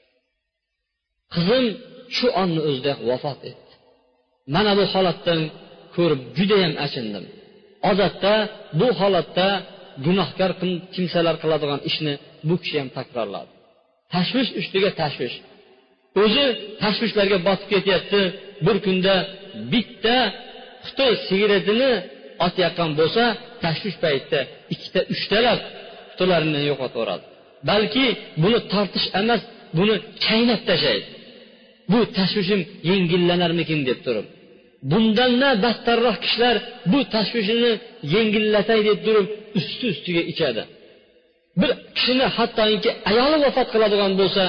[1.34, 1.64] Qizim
[2.16, 3.72] shu onni o'zida vafot etdi.
[4.54, 5.40] Mana bu holatdan
[5.96, 7.24] ko'rib judayam achindim.
[7.90, 8.34] Odatda
[8.80, 9.48] bu holatda
[10.06, 10.50] gunohkor
[10.94, 12.14] kimsalar qiladigan ishni
[12.48, 13.50] bu kishi ham takrorladi.
[14.14, 15.36] Tashvish ustiga tashvish.
[16.22, 16.46] O'zi
[16.82, 18.20] tashvishlarga botib ketyapti.
[18.66, 19.14] Bir kunda
[19.72, 20.16] bitta
[20.86, 21.90] xitoy sigaretini
[22.46, 23.22] otayotgan bo'lsa
[23.64, 24.40] tashvish paytida
[24.74, 25.58] ikkita uchtalab
[26.10, 27.24] qutilarini yo'qotaveradi.
[27.70, 28.06] Balki
[28.42, 29.42] buni tortish emas
[29.78, 31.06] buni chaynab tashlaydi.
[31.92, 34.26] Bu tashvishim yengillanarmikin deb turib.
[34.90, 36.56] Bundanda battarroq kishilar
[36.92, 37.72] bu tashvishini
[38.14, 39.26] yengillatay deb turib
[39.58, 40.62] usti ustiga ichadi.
[41.60, 44.42] Bir kishini hattoki ayoli vafot qiladigan bo'lsa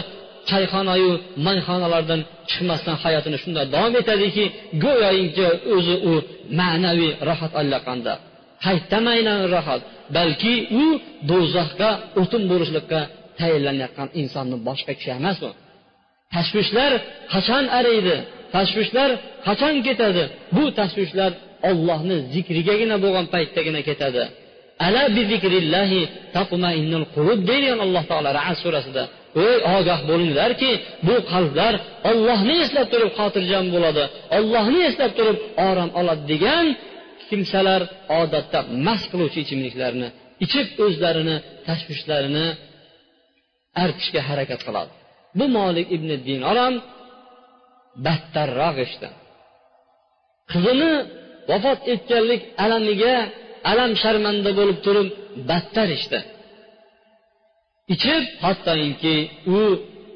[0.50, 1.12] choyxonayu
[1.48, 4.46] mayxonalardan chiqmasdan hayotini shunday davom etadiki
[4.86, 6.14] go'yoki o'zi u
[6.60, 8.14] ma'naviy rohat allaqanda
[8.66, 9.82] qaytamaylan rohat
[10.18, 10.86] balki u
[11.32, 11.90] do'zaxga
[12.22, 13.02] o'tin bo'lishlikqa
[13.40, 15.50] tayyorlanayotgan insonni boshqa kishi emas u.
[16.36, 16.92] Tashvishlar
[17.34, 18.16] qachon ariydi
[18.56, 19.10] tashvishlar
[19.48, 20.24] qachon ketadi?
[20.56, 21.32] Bu tashvishlar
[21.70, 24.24] ollohni zikrigagina bo'lgan paytdagina ketadi.
[24.86, 25.24] Ala bi
[26.38, 29.04] taqmainnul qulub deydigan alloh taolo ras surasida.
[29.46, 30.72] Ey ogoh bo'linglarki
[31.08, 31.74] bu qalblar
[32.10, 34.04] ollohni eslab turib xotirjam bo'ladi.
[34.38, 35.38] Ollohni eslab turib
[35.70, 36.66] orom oladi degan
[37.30, 37.82] kimsalar
[38.22, 40.08] odatda mast qiluvchi ichimliklarni
[40.46, 41.36] ichib o'zlarini
[41.68, 42.48] tashvishlarini
[43.84, 44.92] artishga harakat qiladi.
[45.38, 46.76] Bu molik ibn dinor ham
[48.06, 49.08] battarroq ishdi
[50.52, 50.92] qizini
[51.50, 53.16] vafot etganlik alamiga
[53.72, 55.08] alam sharmanda bo'lib turib
[55.50, 56.20] battar ichdi
[57.94, 59.16] ichib hattoki
[59.58, 59.60] u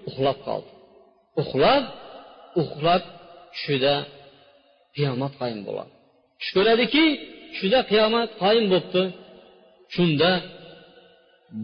[0.10, 0.70] uxlab qoldi
[1.42, 1.84] uxlab
[2.62, 3.04] uxlab
[3.54, 3.96] tushida
[4.96, 5.92] qiyomat qoyim bo'ladi
[6.40, 7.06] tush ko'radiki
[7.52, 9.04] tushida qiyomat qoyim bo'libdi
[9.96, 10.32] shunda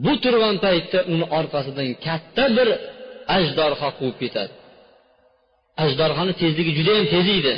[0.03, 2.67] bu turgan paytda uni orqasidan katta bir
[3.37, 4.53] ajdorha quvib ketadi.
[5.83, 7.53] Ajdorhani tezligi judayam tez edi.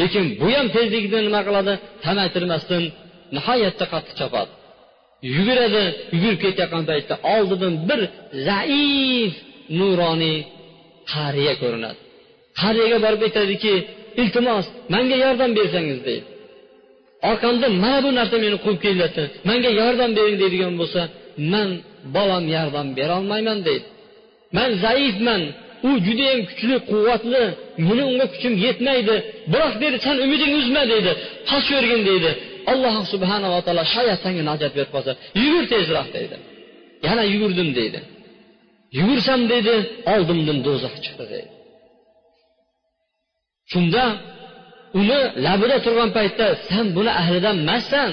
[0.00, 1.72] Lekin bu ham tezligida nima qiladi?
[2.04, 2.84] Tamaytirmasdan
[3.36, 4.52] nihoyatda qattiq chopadi.
[5.36, 5.82] Yuguradi
[6.14, 8.00] yugurib ketayotgan paytda oldidan bir
[8.48, 9.34] zaif
[9.78, 10.38] nuroniy
[11.12, 11.98] qariya ko'rinadi.
[12.60, 13.74] Qariyaga borib aytadiki
[14.22, 16.26] iltimos manga yordam bersangiz deydi.
[17.30, 21.00] Orqamdan mana bu narsa meni quvib kelyapti manga yordam bering deydigan bo'lsa
[21.52, 21.68] man
[22.16, 23.86] bolam yordam berolmayman deydi.
[24.56, 25.42] Man zaifman
[25.88, 27.44] u judayam kuchli quvvatli
[27.88, 29.16] meni unga kuchim yetmaydi.
[29.52, 31.12] Biroq deydi san umidingni uzma deydi
[31.50, 32.30] qochavergin deydi.
[32.72, 36.36] Alloh subhanava taolo shoyat senga najot berib qolsa yugur tezroq deydi.
[37.06, 38.00] Yana yugurdim deydi.
[38.98, 39.74] Yugursam deydi
[40.14, 41.52] oldimdan do'zax chiqdi deydi.
[43.72, 44.04] Shunda
[45.00, 48.10] uni labida turgan paytda san buni ahlidan emassan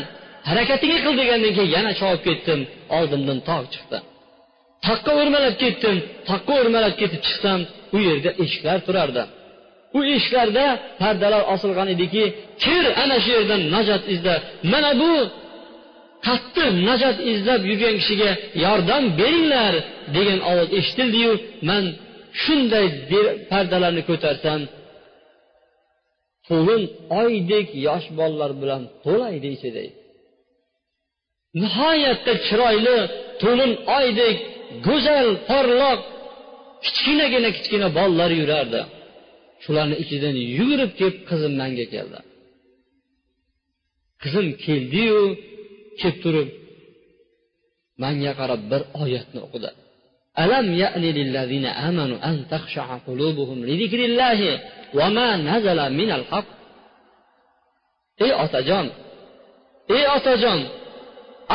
[0.50, 2.60] harakatingni qil degandan keyin yana chopib ketdim
[2.98, 3.98] oldimdan tog' chiqdi.
[4.86, 5.98] Toqqa o'rmalab ketdim
[6.30, 7.60] toqqa o'rmalab ketib chiqsam
[7.96, 9.24] u yerda eshiklar turardi.
[9.98, 10.66] U eshiklarda
[11.02, 12.24] pardalar osilgan ediki
[12.64, 14.36] kir ana shu yerdan najot izla
[14.74, 15.14] mana bu
[16.28, 18.32] qattiq najot izlab yurgan kishiga
[18.64, 19.74] yordam beringlar
[20.16, 21.32] degan ovoz eshitildiyu
[21.70, 21.84] man
[22.42, 22.88] shunday
[23.52, 24.62] pardalarni ko'tarsam
[26.48, 26.84] to'lin
[27.22, 29.84] oydek yosh bolalar bilan to'laydi ichida
[31.62, 32.98] nihoyatda chiroyli
[33.42, 34.38] to'lin oydek
[34.88, 36.00] go'zal porloq
[36.84, 38.82] kichkinagina kichkina bolalar yurardi.
[39.64, 42.20] shularni ichidan yugurib kelib qizim manga keldi?
[44.22, 45.22] Qizim keldiyu
[46.00, 46.50] kelib turib
[48.04, 49.70] manga qarab bir oyatni o'qidi.
[50.44, 51.72] Alam ya'ni lillazina
[52.30, 53.76] an takhsha'a qulubuhum li
[54.98, 56.48] va ma nazala minal haq
[58.26, 58.88] ey otajon
[59.96, 60.60] ey otajon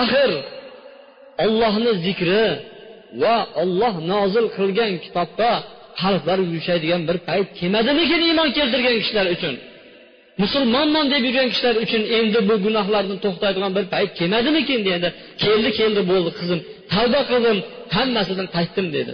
[0.03, 0.31] axir
[1.45, 2.47] ollohni zikri
[3.23, 5.53] va olloh nozil qilgan kitobda
[6.03, 9.55] qalblar yumshaydigan bir payt kelmadimikin iymon keltirgan kishilar uchun?
[10.43, 15.09] Musulmonman deb yurgan kishilar uchun endi bu gunohlarni to'xtaydigan bir payt kelmadimikin dedi.
[15.43, 16.61] Keldi keldi bo'ldi qizim.
[16.93, 17.59] Tavba qildim
[17.97, 19.13] hammasidan qaytdim dedi.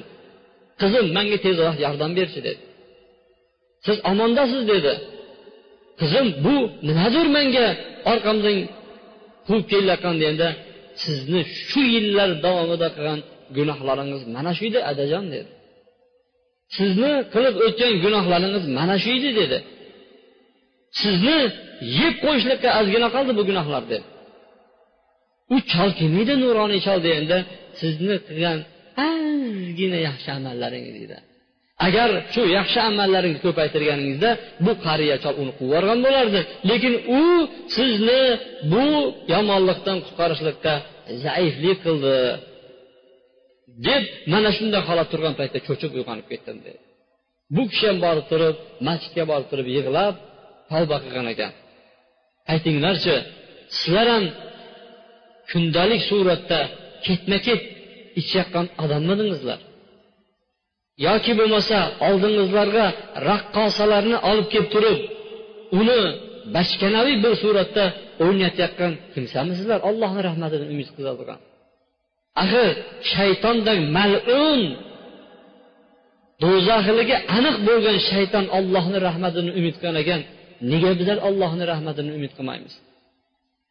[0.81, 2.61] Qizim manga tezroq yordam berchi dedi.
[3.87, 4.93] Siz omondasiz dedi.
[6.01, 6.57] Qizim bu
[6.89, 7.67] nimadir menga
[8.13, 8.57] orqamdan
[9.47, 10.49] quvib kelayotgan deganda
[11.03, 13.21] sizni shu yillar davomida qilgan
[13.57, 15.51] gunohlaringiz mana shu edi adajon dedi.
[16.77, 19.59] Sizni qilib o'tgan gunohlaringiz mana shu edi dedi.
[21.01, 21.39] Sizni
[22.01, 24.03] yeb qo'yishlikka ozgina qoldi bu gunohlar deb
[25.55, 27.39] u chol kim edi nuroniy chol deganda
[27.81, 28.59] sizni qilgan
[29.09, 31.19] ozgina yaxshi amallaringiz deydi
[31.87, 34.31] agar shu yaxshi amallaringizni ko'paytirganingizda
[34.67, 36.41] bu qariya chol uni quvib yuborgan bo'lardi.
[36.71, 37.23] Lekin u
[37.77, 38.23] sizni
[38.73, 38.87] bu
[39.35, 40.75] yomonlikdan qutqarishlikka
[41.25, 42.17] zaiflik qildi.
[43.87, 46.81] Deb mana shunday holat turgan paytda cho'chib uyg'onib ketdim dedi.
[47.55, 48.57] Bu kishi ham borib turib
[48.89, 50.15] masjidga borib turib yig'lab
[50.71, 51.53] tavba qilgan ekan.
[52.53, 53.17] Aytinglarchi
[53.79, 54.25] sizlar ham
[55.51, 56.61] kundalik suratda
[57.07, 57.61] ketma ket
[58.21, 59.61] ichayotgan odammidingizlar
[61.07, 62.87] yoki bo'lmasa oldingizlarga
[63.29, 64.99] raqqosalarni olib kelib turib
[65.81, 66.01] uni
[66.57, 67.85] bashkanaviy bir suratda
[68.25, 71.39] o'ynatayotgan kimsamisizlar ollohni rahmatidan umid qiladigan.
[72.43, 72.71] Axir
[73.13, 74.61] shaytonday mal'un
[76.43, 80.21] do'zaxligi aniq bo'lgan shayton ollohni rahmatini umid qilgan ekan
[80.71, 82.75] nega bizlar ollohni rahmatini umid qilmaymiz?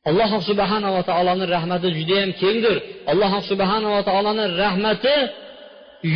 [0.10, 2.78] Alloh subhanava taoloni rahmati judayam kengdir.
[3.12, 5.16] Alloh subhanava taoloni rahmati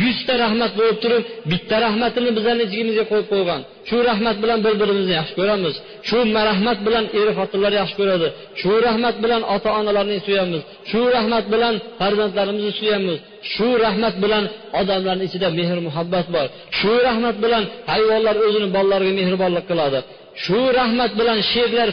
[0.02, 3.60] yuzta rahmat bo'lib turib bitta rahmatini bizlarni ichimizga qo'yib qo'ygan.
[3.88, 5.74] Shu rahmat bilan bir birimizni yaxshi ko'ramiz.
[6.08, 6.18] Shu
[6.50, 8.28] rahmat bilan er xotinlar yaxshi ko'radi.
[8.60, 10.62] Shu rahmat bilan ota onalarni suyamiz.
[10.90, 13.18] Shu rahmat bilan farzandlarimizni suyamiz.
[13.52, 14.44] Shu rahmat bilan
[14.80, 16.46] odamlarni ichida mehr muhabbat bor.
[16.78, 19.98] Shu rahmat bilan hayvonlar o'zini bolalariga mehribonlik qiladi.
[20.44, 21.88] Shu rahmat bilan sherlar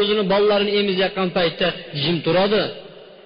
[0.00, 1.68] o'zini bolalarini emizayotgan paytda
[2.02, 2.62] jim turadi.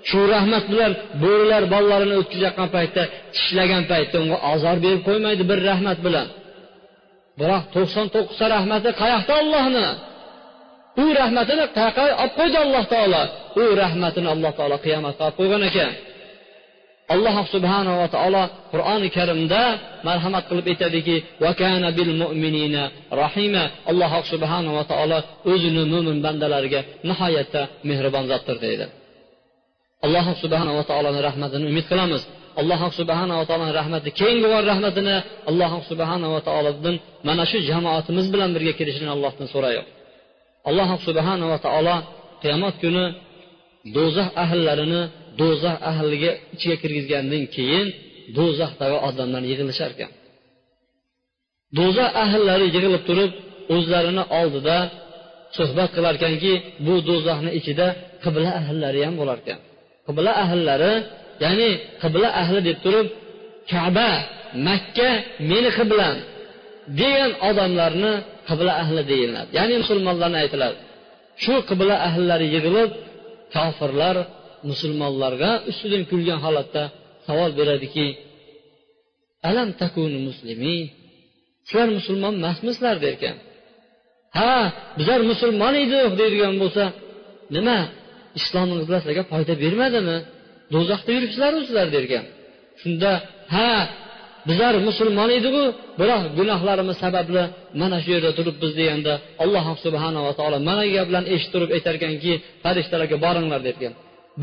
[0.08, 3.02] Shu rahmat bilan bo'rilar bolalarini o'tkazayotgan paytda
[3.34, 6.26] tishlagan paytda unga ozor berib qo'ymaydi bir rahmat bilan.
[7.40, 9.86] Biroq to'qson to'qqizta rahmati qayoqda ollohni
[11.02, 13.22] u rahmatini qayoqqa olib qo'ydi alloh taolo.
[13.62, 15.92] U rahmatini alloh taolo qiyomatga olib qo'ygan ekan.
[17.14, 19.62] Alloh subhanava taolo qur'oni karimda
[20.08, 21.16] marhamat qilib aytadiki
[23.90, 25.18] alloh subhanava taolo
[25.52, 28.86] o'zini mo'min bandalariga nihoyatda mehribon zotdir deydi.
[30.06, 32.22] Alloh subhanava taoloni rahmatini umid qilamiz.
[32.60, 35.16] Alloh subhanava taoloni rahmati keng bo'lgan rahmatini
[35.50, 36.94] alloh subhanava taolodan
[37.28, 39.86] mana shu jamoatimiz bilan birga kelishini allohdan so'rayoq.
[40.68, 41.96] Alloh subhanava taolo
[42.42, 43.04] qiyomat kuni
[43.96, 45.00] do'zax ahllarini
[45.40, 47.86] do'zax ahliga ichiga kirgizgandan keyin
[48.38, 50.10] do'zaxdagi odamlar yig'ilishar ekan.
[51.78, 53.30] Do'zax ahllari yig'ilib turib
[53.74, 54.76] o'zlarini oldida
[55.56, 56.52] suhbat qilar ekanki
[56.86, 57.86] bu do'zaxni ichida
[58.24, 59.60] qibla ahllari ham bo'lar ekan.
[60.06, 60.94] Qibla ahllari
[61.44, 61.70] ya'ni
[62.02, 63.06] qibla ahli deb turib
[63.72, 64.10] kaba
[64.68, 65.08] makka
[65.50, 66.16] meni qiblam
[67.00, 68.12] degan odamlarni
[68.48, 69.48] qibla ahli deyiladi.
[69.58, 70.78] Ya'ni musulmonlarni aytiladi.
[71.42, 72.90] Shu qibla ahllari yig'ilib
[73.54, 74.16] kofirlar
[74.70, 76.82] musulmonlarga ustidan kulgan holatda
[77.26, 78.06] savol beradiki
[79.48, 80.76] alam takunu muslimi?
[81.66, 83.36] Sizlar musulmon emasmisizlar derkan.
[84.38, 84.52] Ha
[84.98, 86.84] bizlar musulmon edik deydigan bo'lsa
[87.54, 87.78] nima
[88.38, 90.16] islomingizlar sizlarga foyda bermadimi?
[90.74, 92.24] Do'zaxda yuribsizlaru sizlar derkan.
[92.80, 93.10] Shunda
[93.54, 93.70] ha
[94.48, 95.62] bizlar musulmon ediku
[96.00, 97.42] biroq gunohlarimiz sababli
[97.80, 102.32] mana shu yerda turibmiz deganda alloh subhanava taolo mana bu gaplarni eshitib turib aytarkanki
[102.64, 103.92] farishtalarga boringlar derkan.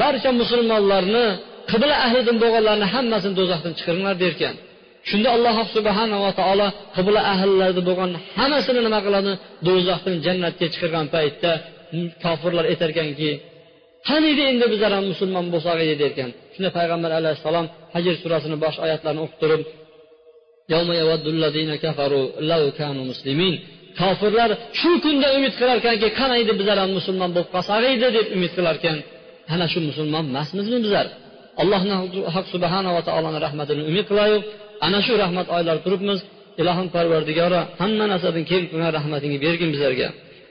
[0.01, 1.25] Barcha musulmonlarni
[1.71, 4.55] qibla ahlidan bo'lganlarni hammasini do'zaxdan chiqaringlar derkan.
[5.09, 9.31] Shunda alloh subhanava taolo qibla ahillarda bo'lgan hammasini nima qiladi?
[9.67, 11.51] Do'zaxdan jannatga chiqargan paytda
[12.23, 13.29] kofirlar aytarkanki
[14.07, 16.29] qaniydi endi bizlar ham musulmon bo'lsak edi derkan.
[16.53, 19.61] Shunda payg'ambar alayhissalom hajr surasini bosh oyatlarini o'qib turib
[23.99, 28.51] kofirlar shu kunda umid qilarkanki qani edi bizlar ham musulmon bo'lib qolsak edi deb umid
[28.57, 28.97] qilarkan.
[29.53, 31.07] Ana shu musulmon emasmizmi bizlar?
[31.61, 31.93] Allohni
[32.35, 34.43] haq subhanava taoloni rahmatini umid qilaylik
[34.85, 36.19] ana shu rahmat oylar turibmiz.
[36.61, 40.07] Ilohim parvardigora hamma narsadan keng qilgan rahmatingni bergin bizlarga.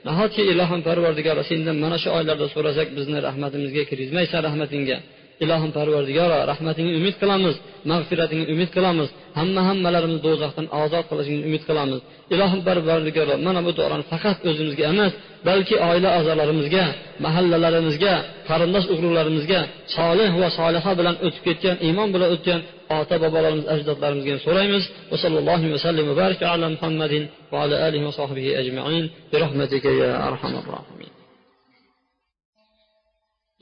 [0.07, 4.97] Nahotki ilohim parvardigori sendan mana shu oylarda so'rasak bizni rahmatimizga kirgizmaysan rahmatingga.
[5.43, 7.55] Ilohim parvardigoro rahmatingni umid qilamiz
[7.91, 11.99] mag'firatingni umid qilamiz hamma hammalarimizni do'zaxdan ozod qilishingni umid qilamiz.
[12.33, 15.11] Ilohim parvardigoro mana bu duoni faqat o'zimizga emas
[15.47, 16.83] balki oila a'zolarimizga
[17.25, 18.13] mahallalarimizga
[18.49, 19.59] qarindosh urug'larimizga
[19.97, 22.59] solih va soliha bilan o'tib ketgan iymon bilan o'tgan
[22.99, 24.83] ota bobolarimiz ajdodlarimizga so'raymiz.
[25.11, 29.89] Va sallallohu vasallam va baraka ala muhammadin va ala alihi va sohbihi ajmain bi rahmatika
[30.01, 31.18] ya arhamar rohimin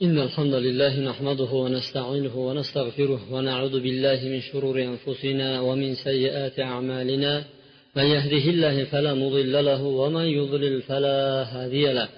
[0.02, 7.44] إن الحمد لله نحمده ونستعينه ونستغفره ونعوذ بالله من شرور أنفسنا ومن سيئات أعمالنا.
[7.96, 12.08] من يهده الله فلا مضل له ومن يضلل فلا هادي له.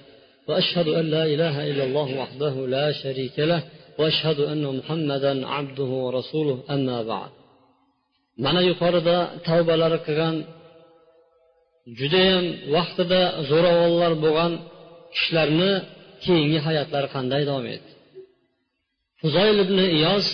[0.49, 3.63] وأشهد أن لا إله إلا الله وحده لا شريك له.
[3.99, 6.59] وأشهد أن محمدا عبده ورسوله.
[6.71, 7.31] أما بعد.
[8.45, 9.17] mana yuqorida
[9.47, 10.37] tavbalari qilgan
[11.99, 14.53] judayam vaqtida zo'ravonlar bo'lgan
[15.15, 15.73] kishilarni
[16.25, 17.91] keyingi hayotlari qanday davom etdi?
[19.21, 20.27] Fuzoyl ibn iyoz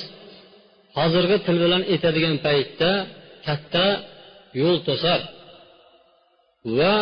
[0.96, 2.90] hozirgi til bilan aytadigan paytda
[3.46, 3.86] katta
[4.60, 5.20] yo'l to'sar
[6.78, 6.94] va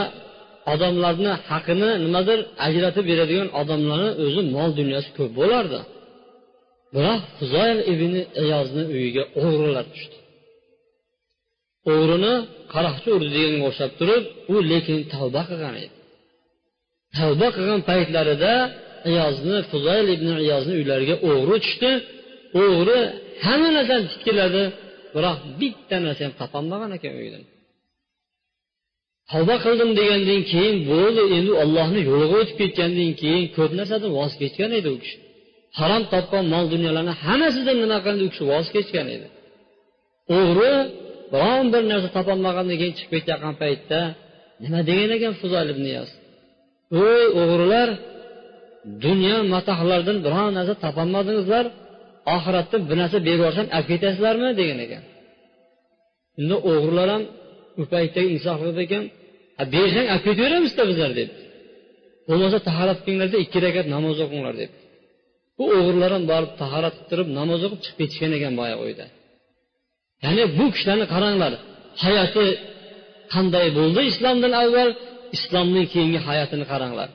[0.73, 5.81] odamlarni haqini nimadir ajratib beradigan odamlarni o'zi mol dunyosi ko'p bo'lardi.
[6.95, 10.17] Biroq fuzoyl ibn iyozni uyiga o'g'rilar tushdi.
[11.93, 12.35] O'g'rini
[12.75, 15.94] qaroqchi urdi deganga o'xshab turib u lekin tavba qilgan edi.
[17.19, 18.55] Tavba qilgan paytlarida
[19.11, 21.91] iyozni fuzayl ibn iyozni uylariga o'g'ri tushdi.
[22.63, 22.99] O'g'ri
[23.45, 24.63] hamma narsani titkiladi
[25.15, 27.43] biroq bitta narsa ham topolmagan ekan uydan.
[29.31, 34.71] Tavba qildim degandan keyin bo'ldi endi ollohni yo'liga o'tib ketgandan keyin ko'p narsadan voz kechgan
[34.79, 35.17] edi u kishi.
[35.79, 39.27] Harom topgan mol dunyolarni hammasidan nima qildi u kishi voz kechgan edi.
[40.39, 40.73] O'g'ri
[41.33, 44.01] biron bir narsa topolmagandan keyin chiqib ketayotgan paytda
[44.65, 46.11] nima degan ekan fuzoyl ibn iyoz
[47.03, 47.89] ey o'g'rilar
[49.05, 51.65] dunyo matohlardan biron narsa topolmadingizlar
[52.37, 55.03] oxiratda bir narsa berib yuborsam olib ketasizlarmi degan ekan.
[56.41, 57.23] Unda o'g'rilar ham
[57.81, 59.05] u paytdagi inson qildi ekan
[59.75, 61.43] bersang olib ketaveramizda bizlar debdi
[62.29, 64.79] bo'lmasa tahorat qilinglarda ikki rakat namoz o'qinglar debdi
[65.59, 69.07] bu o'g'rilar ham borib tahorat qilib namoz o'qib chiqib ketishgan ekan boya uyda
[70.25, 71.53] ya'ni bu kishilarni qaranglar
[72.05, 72.47] hayoti
[73.35, 74.01] qanday bo'ldi?
[74.13, 74.91] Islomdan avval
[75.37, 77.09] islomning keyingi hayotini qaranglar.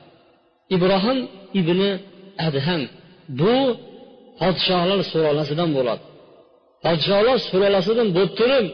[0.76, 1.18] Ibrohim
[1.60, 1.80] ibn
[2.46, 2.82] adham
[3.40, 3.56] bu
[4.40, 6.02] podshohlar sulolasidan bo'ladi.
[6.84, 8.66] Podshohlar sulolasidan bo'lib turib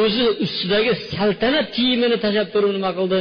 [0.00, 3.20] o'zi ustidagi saltanat kiyimini tashlab turib nima qildi?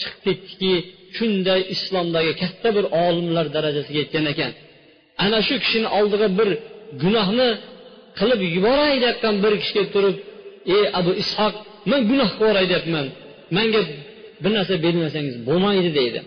[0.00, 0.72] Chiqib ketdiki
[1.16, 4.50] shunday islomdagi katta bir olimlar darajasiga yetgan ekan.
[5.24, 6.48] Ana shu kishini oldiga bir
[7.02, 7.50] gunohni
[8.18, 10.16] qilib yuboray deyotgan bir kishi kelib turib
[10.74, 11.54] ey abu ishoq
[11.90, 13.06] man gunoh qilib yuboray deyapman
[13.56, 13.80] manga
[14.42, 16.20] bir narsa bermasangiz bo'lmaydi deydi.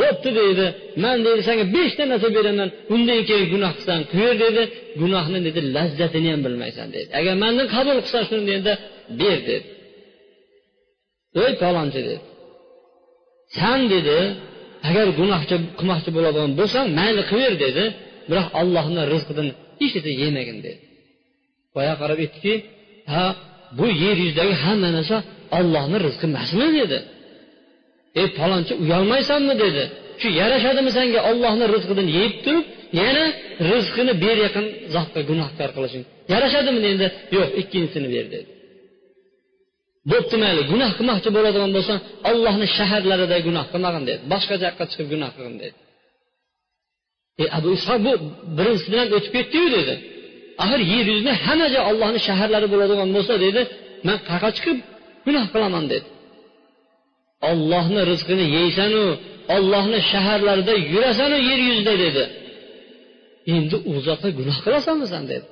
[0.00, 0.66] Bo'pti deydi.
[1.04, 4.62] Man deydi senga beshta narsa beraman undan keyin gunoh qilsan qilaver dedi
[5.00, 7.10] gunohni dedi lazzatini ham bilmaysan deydi.
[7.20, 8.72] Agar mandan qabul qilsan shuni deganda
[9.20, 9.66] ber dedi.
[11.42, 12.16] Ey palonchi dedi.
[13.58, 14.18] San dedi
[14.88, 17.84] agar gunohchi qilmoqchi bo'ladigan bo'lsang mayli qilaver dedi.
[18.30, 19.46] Biroq allohni rizqidan
[19.80, 20.78] hech narsa yemagin dedi.
[21.74, 22.54] Boya qarab aytdiki
[23.12, 23.24] ha
[23.78, 25.16] bu yer yuzidagi hamma narsa
[25.58, 26.66] ollohni rizqi emasmi?
[26.82, 26.98] dedi.
[28.20, 29.82] Ey palonchi uyalmaysanmi dedi.
[30.20, 32.64] Shu yarashadimi senga ollohni rizqidan yeyib turib
[33.00, 33.24] yana
[33.70, 36.04] rizqini ber yaqin zotga gunohkor qilishing.
[36.32, 37.06] Yarashadimi endi?
[37.36, 38.50] Yo'q ikkinchisini ber dedi.
[40.12, 42.00] Bo'pti mayli gunoh qilmoqchi bo'ladigan bo'lsang
[42.30, 44.22] ollohni shaharlarida gunoh qilmagin dedi.
[44.32, 45.76] Boshqa yoqqa chiqib gunoh qilgin dedi.
[47.42, 48.12] E abu ishoq bu
[48.56, 49.94] birinchisidan bilan o'tib ketdiyu dedi.
[50.62, 53.60] Axir yer yuzida hamma joy ollohni shaharlari bo'ladigan bo'lsa dedi
[54.06, 54.78] man qayerqa chiqib
[55.26, 56.06] gunoh qilaman dedi.
[57.50, 59.02] Ollohni rizqini yeysanu
[59.56, 62.24] ollohni shaharlarida yurasanu yer yuzida dedi.
[63.54, 65.46] Endi u zotga gunoh qilasanmi san dedi.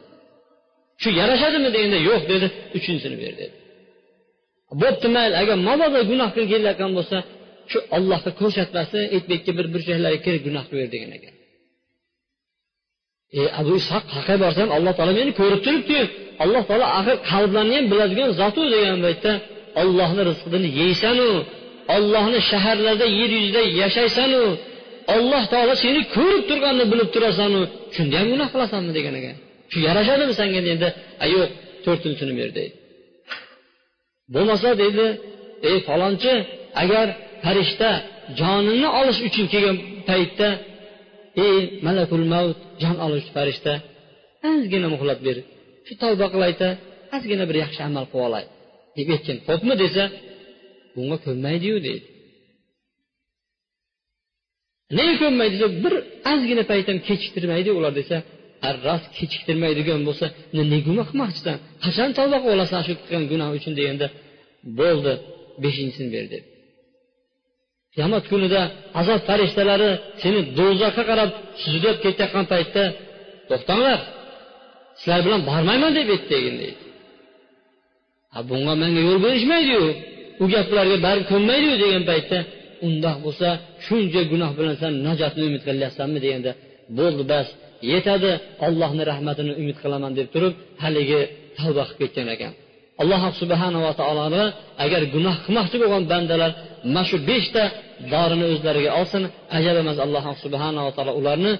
[1.02, 3.54] Shu yarashadimi deganda yo'q dedi uchinchisini ber dedi.
[4.82, 7.16] Bo'pti mayli agar mabodo gunoh qilib kelayotgan bo'lsa
[7.70, 11.34] shu ollohga ko'rsatmasi aytmakka bir burchaklarga kirib gunoh qilaver degan ekan.
[13.38, 16.02] E abu ishoq qayerga borsam alloh taolo meni ko'rib turibdiyu
[16.44, 19.32] alloh taolo axir qalblarni ham biladigan zotu degan paytda
[19.82, 21.28] ollohni rizqini yeysanu
[21.96, 24.42] ollohni shaharlarda yer yuzida yashaysanu
[25.14, 27.60] olloh taolo seni ko'rib turganini bilib turasanu
[27.96, 29.36] shunda ham gunoh qilasanmi degan ekan.
[29.72, 30.88] Shu yarashadimi senga endi
[31.34, 31.50] yo'q
[31.84, 32.74] to'rtinchisini ber deydi.
[34.34, 35.06] Bo'lmasa deydi
[35.68, 36.32] ey falonchi
[36.82, 37.06] agar
[37.44, 37.90] farishta
[38.40, 39.76] jonini olish uchun kelgan
[40.08, 40.48] paytda
[41.46, 41.56] ey
[41.86, 43.72] malakul mavt jon oluvchi farishta
[44.50, 45.36] ozgina muhlat ber
[45.86, 46.68] shu tavba qilayda
[47.16, 48.44] ozgina bir yaxshi amal qilib olay
[48.96, 50.02] deb aytgan xo'pmi desa
[50.94, 52.06] bunga ko'nmaydiyu deydi.
[54.98, 55.94] Nega ko'nmaydi desa bir
[56.32, 58.16] ozgina payt ham kechiktirmaydi ular desa
[58.86, 60.26] rost kechiktirmaydigan bo'lsa
[60.70, 61.56] ne gunoh qilmoqchisan?
[61.84, 63.72] Qachon tavba qilib olasan shu qilgan gunoh uchun?
[63.78, 64.06] deganda
[64.80, 65.12] bo'ldi
[65.64, 66.44] beshinchisini ber deb.
[67.94, 68.60] Qiyomat kunida
[69.00, 69.90] azob farishtalari
[70.22, 71.30] seni do'zaxga qarab
[71.62, 72.84] suzlab ketayotgan paytda
[73.48, 74.00] to'xtanglar
[75.00, 76.84] sizlar bilan bormayman deb aytdegin deydi.
[78.50, 79.84] Bunga manga yo'l berishmaydiyu
[80.42, 82.38] u gaplarga bari ko'nmaydiyu degan paytda
[82.86, 83.48] undoq bo'lsa
[83.86, 86.50] shuncha gunoh bilan san najotni umid qilyapsanmi deganda
[86.98, 87.48] bo'ldi bas
[87.92, 88.30] yetadi
[88.66, 90.54] ollohni rahmatini umid qilaman deb turib
[90.84, 91.20] haligi
[91.58, 92.52] tavba qilib ketgan ekan.
[93.02, 94.44] Alloh subhanava taoloni
[94.84, 96.50] agar gunoh qilmoqchi bo'lgan bandalar
[96.94, 97.62] mana shu beshta
[98.12, 99.22] dorini o'zlariga olsin
[99.58, 101.52] ajab emas alloh subhanava taolo ularni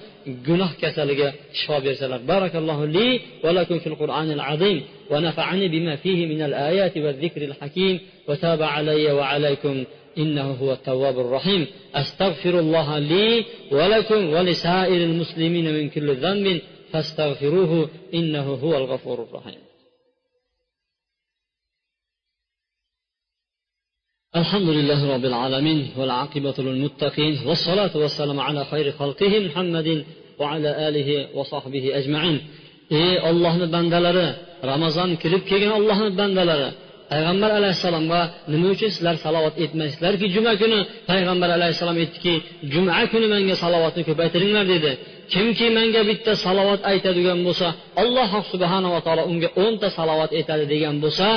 [0.47, 1.27] gunoh kasaliga
[1.59, 2.19] shifo bersalar.
[2.31, 3.07] Barakallohu li
[3.43, 4.77] va lakum fil qur'anil azim
[5.11, 7.95] va nafa'ani bima fihi min al ayati va zikril hakim.
[8.27, 9.85] Alayya va alaykum
[10.17, 11.67] إنه هو التواب الرحيم.
[11.95, 16.61] أستغفر الله لي ولكم ولسائر المسلمين من كل ذنب
[16.91, 19.61] فاستغفروه إنه هو الغفور الرحيم.
[24.35, 30.05] الحمد لله رب العالمين والعاقبة للمتقين والصلاة والسلام على خير خلقه محمد
[30.39, 32.41] وعلى آله وصحبه أجمعين.
[32.91, 34.27] ey ollohni bandalari
[34.71, 36.69] ramazon kirib kelgan ollohni bandalari
[37.11, 40.79] payg'ambar alayhissalomga nima uchun sizlar salovat etmaysizlarki juma kuni?
[41.11, 42.33] Payg'ambar alayhissalom aytdiki
[42.73, 44.91] juma kuni menga salovatni ko'paytiringlar dedi.
[45.33, 47.67] Kimki menga bitta salovat aytadigan bo'lsa
[48.01, 51.27] alloh subhanava taolo unga o'nta salovat aytadi degan bo'lsa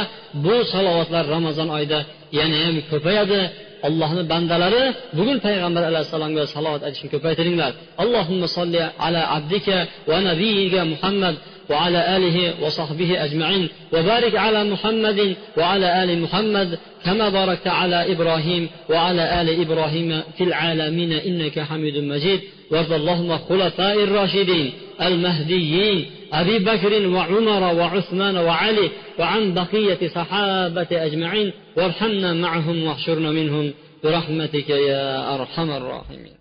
[0.45, 1.99] bu salovatlar ramazon oyida
[2.39, 3.41] yanayam ko'payadi.
[3.89, 4.85] Allohni bandalari
[5.19, 7.73] bugun payg'ambar alayhissalomga salovat aytishni ko'paytiringlar.
[8.03, 9.77] Allohumma solli ala abdika
[10.11, 11.35] va nabiyiga muhammad
[11.71, 13.69] وعلى آله وصحبه أجمعين.
[13.93, 21.13] وبارك على محمد وعلى آل محمد كما باركت على إبراهيم وعلى آل إبراهيم في العالمين
[21.13, 22.41] إنك حميد مجيد.
[22.71, 31.53] وارض اللهم خلفاء الراشدين المهديين أبي بكر وعمر وعثمان وعلي وعن بقية صحابة أجمعين.
[31.77, 33.73] وارحمنا معهم واحشرنا منهم.
[34.05, 36.38] برحمتك يا أرحم الراحمين.